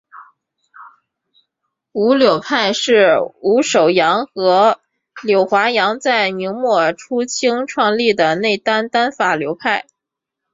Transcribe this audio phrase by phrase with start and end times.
[1.91, 4.79] 伍柳派是伍守阳和
[5.21, 6.91] 柳华阳在明末
[7.27, 9.85] 清初创立的内丹丹法流派。